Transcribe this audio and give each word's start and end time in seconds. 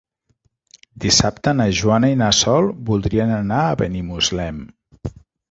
Dissabte 1.03 1.53
na 1.57 1.67
Joana 1.81 2.09
i 2.13 2.17
na 2.23 2.31
Sol 2.39 2.71
voldrien 2.89 3.35
anar 3.37 3.61
a 3.67 3.77
Benimuslem. 3.83 4.61